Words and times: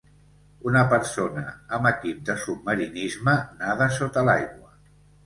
Una 0.69 0.79
persona 0.93 1.43
amb 1.77 1.89
equip 1.89 2.23
de 2.29 2.37
submarinisme 2.45 3.37
nada 3.61 3.89
sota 3.99 4.25
l'aigua. 4.31 4.73